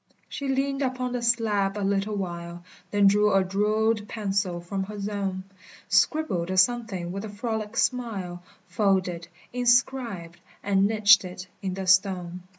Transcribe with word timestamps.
She 0.27 0.47
leaned 0.47 0.81
upon 0.81 1.11
the 1.11 1.21
slab 1.21 1.77
a 1.77 1.85
little 1.85 2.15
while, 2.15 2.63
Then 2.89 3.05
drew 3.05 3.31
a 3.31 3.43
jewelled 3.43 4.07
pencil 4.07 4.59
from 4.59 4.85
her 4.85 4.99
zone, 4.99 5.43
Scribbled 5.89 6.49
a 6.49 6.57
something 6.57 7.11
with 7.11 7.23
a 7.23 7.29
frolic 7.29 7.77
smile, 7.77 8.41
Folded, 8.65 9.27
inscribed, 9.53 10.39
and 10.63 10.87
niched 10.87 11.23
it 11.23 11.45
in 11.61 11.75
the 11.75 11.85
stone. 11.85 12.41